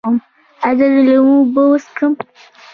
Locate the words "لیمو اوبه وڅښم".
1.07-2.13